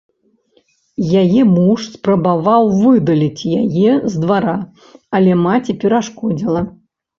[1.21, 4.57] Яе муж спрабаваў выдаліць яе з двара,
[5.21, 6.69] але маці перашкодзіла.